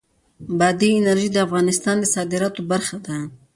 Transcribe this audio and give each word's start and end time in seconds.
بادي 0.59 0.89
انرژي 0.99 1.27
د 1.33 1.37
افغانستان 1.47 1.95
د 1.99 2.05
صادراتو 2.15 2.61
برخه 2.71 2.97
ده. 3.05 3.17